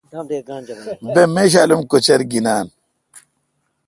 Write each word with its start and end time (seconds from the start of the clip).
بہ 1.13 1.23
میشالم 1.33 1.81
کوچر 1.89 2.21
گینان۔ 2.31 2.65